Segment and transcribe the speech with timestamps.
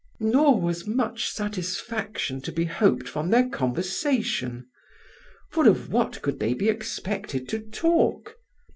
[0.19, 4.65] "Nor was much satisfaction to be hoped from their conversation:
[5.51, 8.37] for of what could they be expected to talk?